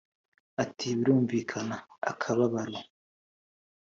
Ati 0.63 0.87
“Birumvikana 0.97 1.75
akababaro 2.11 2.79